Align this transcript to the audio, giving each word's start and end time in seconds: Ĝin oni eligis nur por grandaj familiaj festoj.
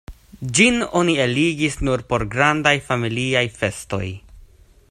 Ĝin 0.59 0.79
oni 1.01 1.15
eligis 1.25 1.77
nur 1.89 2.05
por 2.13 2.27
grandaj 2.37 2.75
familiaj 2.89 3.45
festoj. 3.63 4.05